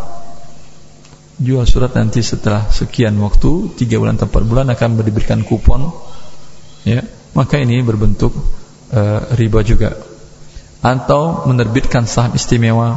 [1.36, 5.92] jual surat nanti setelah sekian waktu 3 bulan atau 4 bulan akan diberikan kupon
[6.88, 7.04] ya.
[7.36, 8.32] Maka ini berbentuk
[8.96, 9.92] uh, riba juga.
[10.80, 12.96] Atau menerbitkan saham istimewa.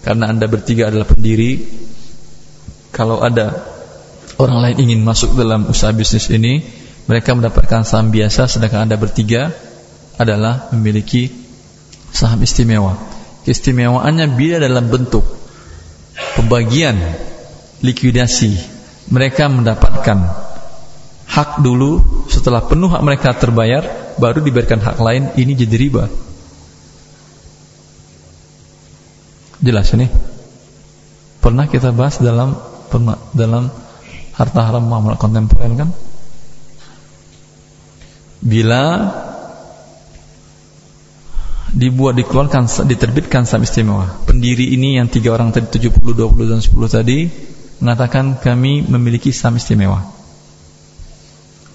[0.00, 1.60] Karena anda bertiga adalah pendiri
[2.88, 3.52] kalau ada
[4.40, 6.64] orang lain ingin masuk dalam usaha bisnis ini
[7.04, 9.52] mereka mendapatkan saham biasa sedangkan anda bertiga
[10.16, 11.28] adalah memiliki
[12.08, 12.96] saham istimewa.
[13.44, 15.24] Keistimewaannya bila dalam bentuk.
[16.34, 16.96] Pembagian
[17.82, 18.52] likuidasi.
[19.08, 20.18] Mereka mendapatkan
[21.28, 22.24] hak dulu.
[22.28, 25.32] Setelah penuh hak mereka terbayar baru diberikan hak lain.
[25.38, 26.04] Ini jadi riba.
[29.58, 30.06] Jelas ini?
[31.42, 32.54] Pernah kita bahas dalam
[33.34, 33.70] dalam
[34.34, 35.90] harta haram muamalah kontemporer kan?
[38.38, 38.84] Bila
[41.74, 44.06] dibuat dikeluarkan diterbitkan saham istimewa.
[44.24, 47.18] Pendiri ini yang tiga orang tadi 70, 20 dan 10 tadi
[47.78, 50.02] mengatakan kami memiliki saham istimewa.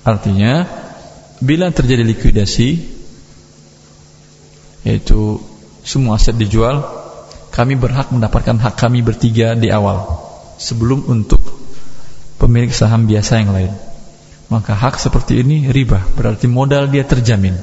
[0.03, 0.67] Artinya
[1.39, 2.69] bila terjadi likuidasi
[4.83, 5.39] yaitu
[5.87, 6.83] semua aset dijual,
[7.55, 10.19] kami berhak mendapatkan hak kami bertiga di awal
[10.59, 11.39] sebelum untuk
[12.35, 13.73] pemilik saham biasa yang lain.
[14.51, 17.55] Maka hak seperti ini riba, berarti modal dia terjamin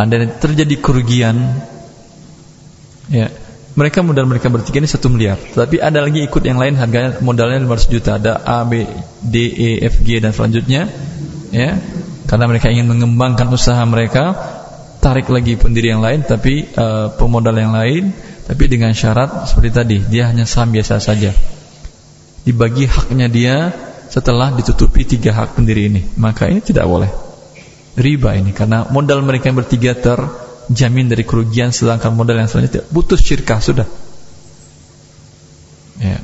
[0.00, 1.36] ada terjadi kerugian
[3.10, 3.26] ya
[3.78, 5.38] mereka modal mereka bertiga ini satu miliar.
[5.38, 8.10] Tapi ada lagi ikut yang lain harganya modalnya 500 juta.
[8.18, 8.82] Ada A B
[9.22, 10.90] D E F G dan selanjutnya
[11.54, 11.78] ya.
[12.26, 14.34] Karena mereka ingin mengembangkan usaha mereka
[14.98, 18.10] tarik lagi pendiri yang lain tapi uh, pemodal yang lain.
[18.50, 21.30] Tapi dengan syarat seperti tadi dia hanya saham biasa saja.
[22.42, 23.56] Dibagi haknya dia
[24.10, 26.02] setelah ditutupi tiga hak pendiri ini.
[26.18, 27.10] Maka ini tidak boleh.
[27.94, 29.94] Riba ini karena modal mereka yang bertiga
[30.68, 32.84] terjamin dari kerugian sedangkan modal yang selanjutnya.
[32.90, 33.88] Putus syirkah sudah.
[36.00, 36.20] Ya.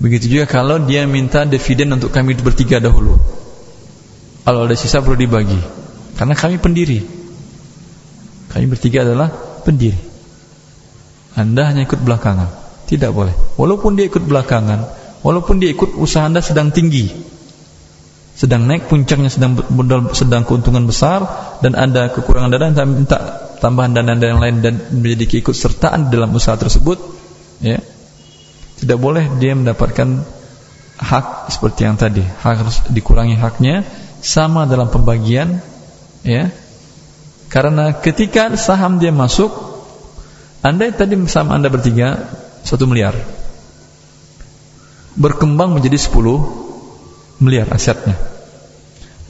[0.00, 3.18] Begitu juga kalau dia minta dividen untuk kami bertiga dahulu.
[4.46, 5.60] Kalau ada sisa perlu dibagi.
[6.16, 7.00] Karena kami pendiri.
[8.50, 9.30] Kami bertiga adalah
[9.66, 9.98] pendiri.
[11.36, 12.48] Anda hanya ikut belakangan.
[12.88, 13.34] Tidak boleh.
[13.54, 17.12] Walaupun dia ikut belakangan walaupun dia ikut usaha anda sedang tinggi
[18.40, 19.60] sedang naik puncaknya sedang
[20.16, 21.20] sedang keuntungan besar
[21.60, 23.18] dan ada kekurangan dana dan minta
[23.60, 26.96] tambahan dana dan yang lain dan menjadi keikut sertaan dalam usaha tersebut
[27.60, 27.84] ya.
[28.80, 30.24] Tidak boleh dia mendapatkan
[30.96, 32.24] hak seperti yang tadi.
[32.24, 33.84] Hak harus dikurangi haknya
[34.24, 35.60] sama dalam pembagian
[36.24, 36.48] ya.
[37.52, 39.52] Karena ketika saham dia masuk
[40.64, 42.24] anda tadi saham anda bertiga
[42.64, 43.12] satu miliar
[45.20, 46.69] berkembang menjadi 10
[47.40, 48.14] miliar asetnya.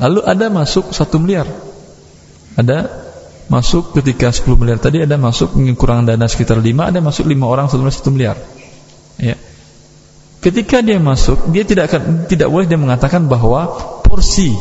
[0.00, 1.46] Lalu ada masuk satu miliar.
[2.58, 2.88] Ada
[3.50, 7.66] masuk ketika 10 miliar tadi ada masuk kurang dana sekitar 5, ada masuk 5 orang
[7.66, 8.36] miliar, satu miliar.
[9.18, 9.36] Ya.
[10.40, 13.68] Ketika dia masuk, dia tidak akan tidak boleh dia mengatakan bahwa
[14.00, 14.56] porsi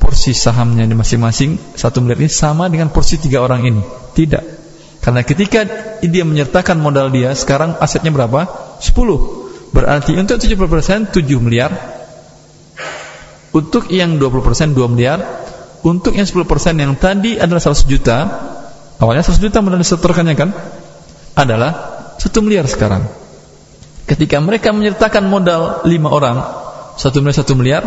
[0.00, 3.82] porsi sahamnya di masing-masing satu miliar ini sama dengan porsi tiga orang ini.
[4.16, 4.44] Tidak.
[5.04, 5.64] Karena ketika
[6.00, 8.48] dia menyertakan modal dia, sekarang asetnya berapa?
[8.80, 9.76] 10.
[9.76, 11.99] Berarti untuk 70% 7 miliar
[13.50, 15.18] untuk yang 20% 2 miliar.
[15.80, 16.44] Untuk yang 10%
[16.76, 18.18] yang tadi adalah 100 juta.
[19.00, 20.52] Awalnya 100 juta modal disetorkannya kan
[21.32, 21.72] Adalah
[22.20, 23.08] 1 miliar sekarang.
[24.04, 26.36] Ketika mereka menyertakan modal 5 orang
[27.00, 27.82] 1 miliar 1 miliar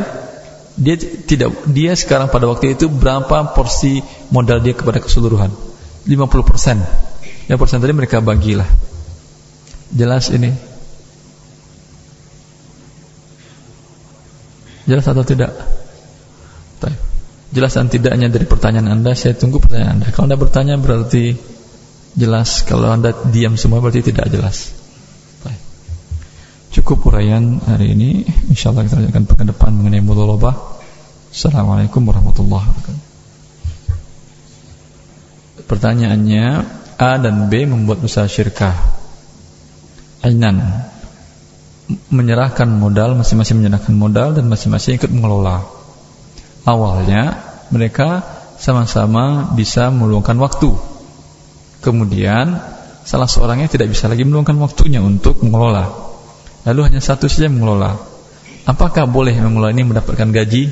[0.73, 4.02] dia tidak dia sekarang pada waktu itu berapa porsi
[4.34, 5.54] modal dia kepada keseluruhan?
[6.10, 7.13] 50%
[7.45, 8.65] 50% tadi mereka bagilah.
[9.93, 10.73] Jelas ini
[14.84, 15.52] Jelas atau tidak?
[17.54, 20.08] Jelas dan tidaknya dari pertanyaan Anda Saya tunggu pertanyaan Anda.
[20.10, 21.38] Kalau Anda bertanya berarti
[22.17, 22.65] jelas.
[22.65, 24.74] Kalau Anda diam semua berarti tidak jelas.
[26.74, 28.26] Cukup uraian hari ini.
[28.50, 30.74] InsyaAllah kita akan pekan depan mengenai mudhalabah
[31.34, 33.06] Assalamualaikum warahmatullahi wabarakatuh.
[35.65, 36.46] Pertanyaannya
[37.02, 38.78] A dan B membuat usaha syirkah?
[40.22, 40.62] Ainan
[42.12, 45.66] menyerahkan modal, masing-masing menyerahkan modal dan masing-masing ikut mengelola.
[46.64, 47.40] Awalnya
[47.74, 48.24] mereka
[48.62, 50.72] sama-sama bisa meluangkan waktu.
[51.84, 52.62] Kemudian
[53.04, 55.92] salah seorangnya tidak bisa lagi meluangkan waktunya untuk mengelola.
[56.64, 58.00] Lalu hanya satu saja mengelola.
[58.64, 60.72] Apakah boleh mengelola ini mendapatkan gaji?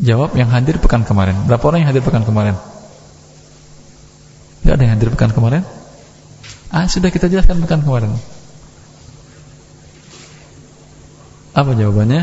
[0.00, 1.36] Jawab yang hadir pekan kemarin.
[1.44, 2.56] Berapa orang yang hadir pekan kemarin?
[4.64, 5.66] Tidak ada yang hadir pekan kemarin?
[6.72, 8.16] Ah, sudah kita jelaskan pekan kemarin.
[11.58, 12.22] Apa jawabannya?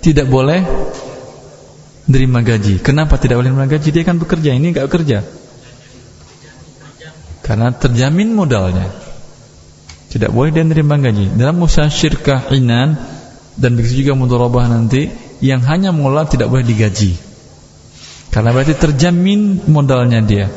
[0.00, 0.64] Tidak boleh
[2.08, 2.74] menerima gaji.
[2.80, 3.88] Kenapa tidak boleh menerima gaji?
[3.92, 5.20] Dia kan bekerja, ini enggak bekerja.
[7.44, 8.88] Karena terjamin modalnya.
[10.08, 11.26] Tidak boleh dia menerima gaji.
[11.36, 12.96] Dalam usaha syirkah inan
[13.60, 15.12] dan begitu juga mudharabah nanti
[15.44, 17.20] yang hanya mengelola tidak boleh digaji.
[18.32, 20.48] Karena berarti terjamin modalnya dia.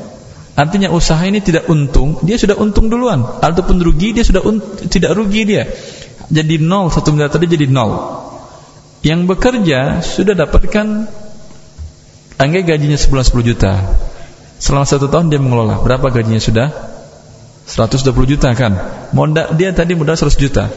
[0.56, 3.24] Artinya usaha ini tidak untung, dia sudah untung duluan.
[3.44, 4.44] Ataupun rugi, dia sudah
[4.88, 5.68] tidak rugi dia
[6.30, 8.22] jadi nol satu miliar tadi jadi nol
[9.02, 11.10] yang bekerja sudah dapatkan
[12.40, 13.74] anggap gajinya sebulan 10 juta
[14.60, 15.80] Selama satu tahun dia mengelola.
[15.80, 16.68] Berapa gajinya sudah?
[17.66, 18.76] 120 juta kan?
[19.16, 20.68] Modal dia tadi modal 100 juta.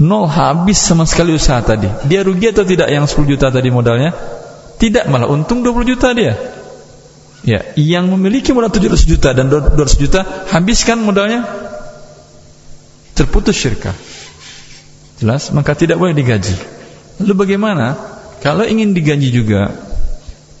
[0.00, 1.88] Nol habis sama sekali usaha tadi.
[2.04, 4.12] Dia rugi atau tidak yang 10 juta tadi modalnya?
[4.80, 6.36] Tidak, malah untung 20 juta dia.
[7.40, 10.20] Ya, yang memiliki modal 700 juta dan 200 juta
[10.52, 11.69] habiskan modalnya
[13.20, 13.92] terputus syirkah.
[15.20, 16.56] Jelas, maka tidak boleh digaji.
[17.20, 17.92] Lalu bagaimana?
[18.40, 19.68] Kalau ingin digaji juga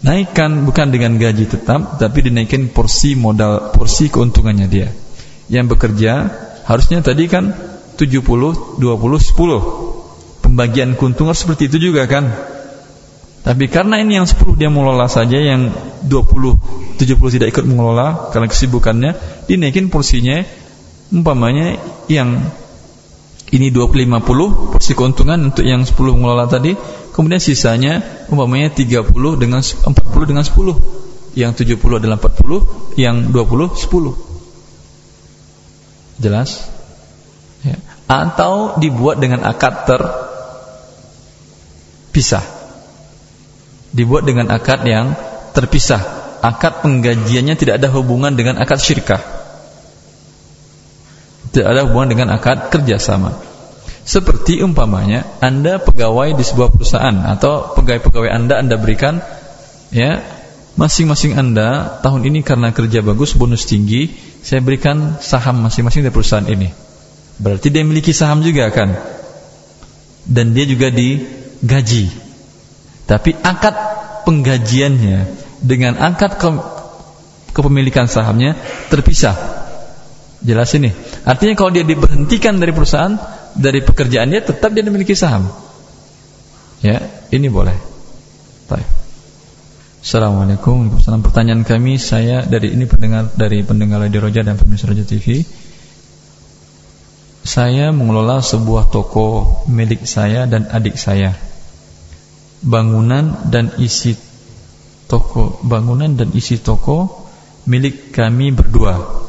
[0.04, 4.92] naikkan bukan dengan gaji tetap tapi dinaikin porsi modal porsi keuntungannya dia.
[5.48, 6.12] Yang bekerja
[6.68, 7.56] harusnya tadi kan
[7.96, 8.20] 70
[8.76, 12.28] 20 10 pembagian keuntungan seperti itu juga kan?
[13.40, 15.72] Tapi karena ini yang 10 dia mengelola saja yang
[16.04, 19.16] 20 70 tidak ikut mengelola karena kesibukannya
[19.48, 20.44] dinaikin porsinya
[21.10, 21.74] umpamanya
[22.06, 22.38] yang
[23.50, 26.78] ini 20 50 porsi keuntungan untuk yang 10 mengelola tadi
[27.10, 27.98] kemudian sisanya
[28.30, 29.10] umpamanya 30
[29.42, 36.70] dengan 40 dengan 10 yang 70 adalah 40 yang 20 10 jelas?
[37.60, 37.76] Ya.
[38.08, 39.84] atau dibuat dengan akad
[42.08, 42.40] terpisah
[43.92, 45.12] dibuat dengan akad yang
[45.52, 46.00] terpisah.
[46.40, 49.39] Akad penggajiannya tidak ada hubungan dengan akad syirkah
[51.50, 53.34] tidak ada hubungan dengan akad kerjasama
[54.06, 59.22] seperti umpamanya Anda pegawai di sebuah perusahaan atau pegawai-pegawai Anda Anda berikan
[59.94, 60.24] ya
[60.80, 66.48] masing-masing Anda tahun ini karena kerja bagus bonus tinggi saya berikan saham masing-masing dari perusahaan
[66.48, 66.72] ini.
[67.40, 68.96] Berarti dia memiliki saham juga kan?
[70.24, 72.08] Dan dia juga digaji.
[73.04, 73.74] Tapi akad
[74.24, 75.18] penggajiannya
[75.60, 76.48] dengan akad ke
[77.52, 78.56] kepemilikan sahamnya
[78.88, 79.59] terpisah.
[80.40, 80.88] Jelas ini.
[81.28, 83.12] Artinya kalau dia diberhentikan dari perusahaan
[83.56, 85.52] dari pekerjaannya tetap dia memiliki saham.
[86.80, 87.76] Ya, ini boleh.
[88.72, 88.88] Baik.
[90.00, 95.04] Assalamualaikum warahmatullahi Pertanyaan kami saya dari ini pendengar dari pendengar Radio Roja dan pemirsa Roja
[95.04, 95.44] TV.
[97.44, 101.36] Saya mengelola sebuah toko milik saya dan adik saya.
[102.64, 104.16] Bangunan dan isi
[105.04, 107.28] toko bangunan dan isi toko
[107.68, 109.28] milik kami berdua.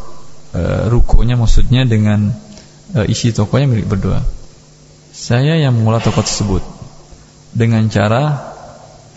[0.51, 2.35] E, rukonya maksudnya dengan
[2.91, 4.19] e, isi tokonya milik berdua.
[5.11, 6.63] Saya yang mengelola toko tersebut
[7.51, 8.51] dengan cara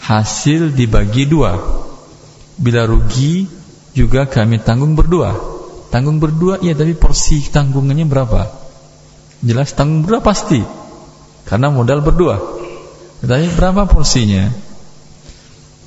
[0.02, 1.58] hasil dibagi dua.
[2.54, 3.46] Bila rugi
[3.94, 5.34] juga kami tanggung berdua.
[5.90, 8.50] Tanggung berdua iya tapi porsi tanggungannya berapa?
[9.42, 10.62] Jelas tanggung berdua pasti.
[11.46, 12.38] Karena modal berdua.
[13.22, 14.50] Tetapi berapa porsinya?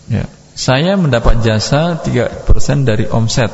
[0.08, 0.24] Ya,
[0.56, 2.48] saya mendapat jasa 3%
[2.88, 3.52] dari omset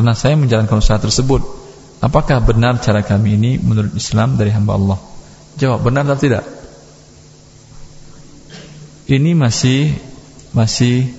[0.00, 1.60] karena saya menjalankan usaha tersebut
[2.00, 4.98] Apakah benar cara kami ini menurut Islam dari hamba Allah?
[5.60, 6.48] Jawab benar atau tidak?
[9.04, 9.92] Ini masih
[10.56, 11.12] masih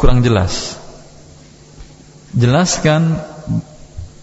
[0.00, 0.80] kurang jelas.
[2.32, 3.20] Jelaskan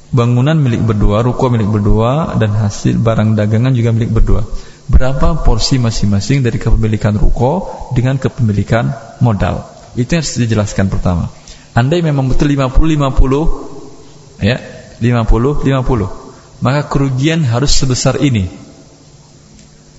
[0.09, 4.41] bangunan milik berdua, ruko milik berdua dan hasil barang dagangan juga milik berdua.
[4.89, 9.62] Berapa porsi masing-masing dari kepemilikan ruko dengan kepemilikan modal?
[9.93, 11.30] Itu yang harus dijelaskan pertama.
[11.72, 14.57] Andai memang betul 50-50 ya,
[14.99, 16.22] 50 50
[16.61, 18.45] maka kerugian harus sebesar ini.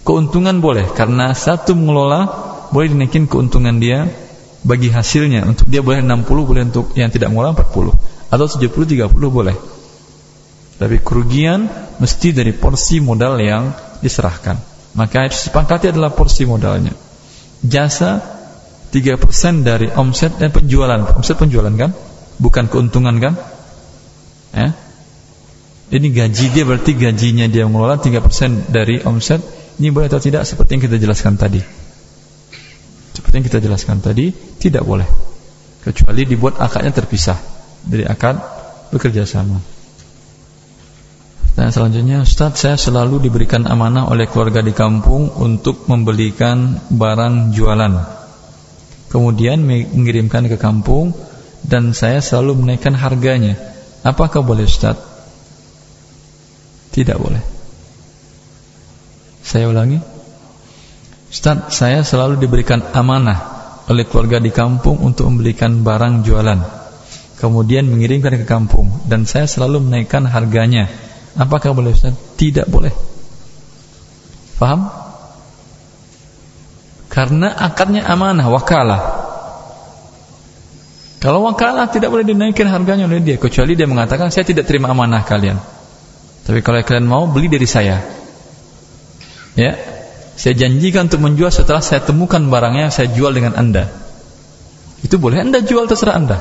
[0.02, 2.26] Keuntungan boleh karena satu mengelola
[2.70, 4.06] boleh dinaikin keuntungan dia
[4.62, 5.46] bagi hasilnya.
[5.46, 9.56] Untuk dia boleh 60 boleh untuk yang tidak mengelola 40 atau 70 30 boleh.
[10.78, 13.70] Tapi kerugian mesti dari porsi modal yang
[14.02, 14.58] diserahkan.
[14.98, 16.94] Maka yang disepakati adalah porsi modalnya.
[17.62, 18.31] Jasa
[18.92, 21.96] 3% dari omset dan penjualan omset penjualan kan
[22.36, 23.34] bukan keuntungan kan
[24.52, 24.76] ya
[25.92, 29.44] ini gaji dia berarti gajinya dia mengelola 3% dari omset.
[29.76, 31.60] Ini boleh atau tidak seperti yang kita jelaskan tadi.
[33.12, 35.04] Seperti yang kita jelaskan tadi, tidak boleh.
[35.84, 37.36] Kecuali dibuat akadnya terpisah
[37.84, 38.40] dari akad
[38.88, 39.60] bekerja sama.
[41.52, 48.21] Dan selanjutnya, Ustaz, saya selalu diberikan amanah oleh keluarga di kampung untuk membelikan barang jualan.
[49.12, 51.12] Kemudian mengirimkan ke kampung
[51.60, 53.60] dan saya selalu menaikkan harganya.
[54.00, 54.96] Apakah boleh Ustaz?
[56.96, 57.44] Tidak boleh.
[59.44, 60.00] Saya ulangi.
[61.28, 63.52] Ustaz, saya selalu diberikan amanah
[63.92, 66.60] oleh keluarga di kampung untuk membelikan barang jualan.
[67.36, 70.88] Kemudian mengirimkan ke kampung dan saya selalu menaikkan harganya.
[71.36, 72.16] Apakah boleh Ustaz?
[72.40, 72.96] Tidak boleh.
[74.56, 75.01] Paham?
[77.12, 79.02] Karena akarnya amanah, wakalah.
[81.20, 85.22] Kalau wakalah tidak boleh dinaikkan harganya oleh dia kecuali dia mengatakan saya tidak terima amanah
[85.22, 85.60] kalian.
[86.42, 88.00] Tapi kalau kalian mau beli dari saya.
[89.54, 89.76] Ya.
[90.34, 93.92] Saya janjikan untuk menjual setelah saya temukan barangnya saya jual dengan Anda.
[95.04, 96.40] Itu boleh Anda jual terserah Anda.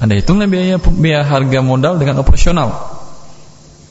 [0.00, 2.72] Anda hitunglah biaya biaya harga modal dengan operasional.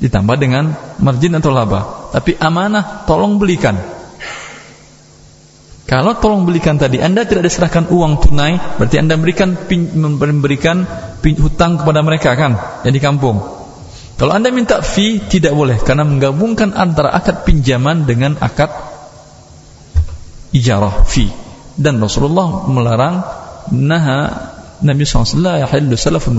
[0.01, 2.09] Ditambah dengan margin atau laba.
[2.11, 3.98] Tapi amanah tolong belikan.
[5.89, 9.57] Kalau tolong belikan tadi Anda tidak diserahkan uang tunai, berarti Anda memberikan
[9.97, 10.85] memberikan
[11.25, 13.41] hutang kepada mereka kan yang di kampung.
[14.13, 18.69] Kalau Anda minta fee tidak boleh karena menggabungkan antara akad pinjaman dengan akad
[20.53, 21.33] ijarah fee.
[21.73, 23.25] Dan Rasulullah melarang
[23.73, 24.19] naha
[24.85, 26.37] Nabi SAW yahillu salafun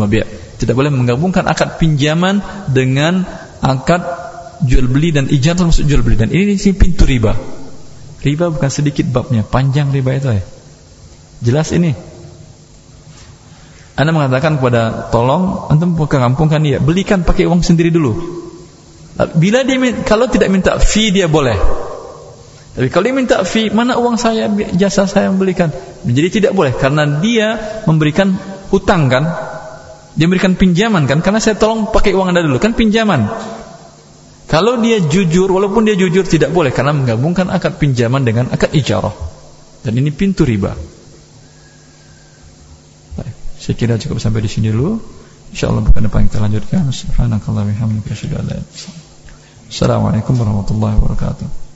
[0.63, 2.39] Tidak boleh menggabungkan akad pinjaman
[2.71, 3.27] dengan
[3.59, 4.07] akad
[4.63, 6.23] jual beli dan ijarah termasuk jual beli.
[6.23, 7.60] Dan ini pintu riba.
[8.21, 10.45] Riba bukan sedikit babnya, panjang riba itu ya.
[11.41, 11.97] Jelas ini.
[13.97, 18.17] Anda mengatakan kepada tolong antum ke kampung kan ya belikan pakai uang sendiri dulu.
[19.37, 19.77] Bila dia
[20.09, 21.57] kalau tidak minta fee dia boleh.
[22.71, 25.69] Tapi kalau dia minta fee, mana uang saya jasa saya membelikan?
[26.07, 28.33] Jadi tidak boleh karena dia memberikan
[28.73, 29.29] hutang kan?
[30.17, 31.21] Dia memberikan pinjaman kan?
[31.21, 33.29] Karena saya tolong pakai uang Anda dulu kan pinjaman.
[34.51, 39.15] Kalau dia jujur, walaupun dia jujur tidak boleh karena menggabungkan akad pinjaman dengan akad ijarah.
[39.87, 40.75] Dan ini pintu riba.
[43.61, 44.99] Saya kira cukup sampai di sini dulu.
[45.55, 46.91] Insyaallah bukan depan kita lanjutkan.
[46.91, 49.09] Subhanakallah wa bihamdika asyhadu an la ilaha illa anta
[49.71, 51.70] Assalamualaikum warahmatullahi wabarakatuh.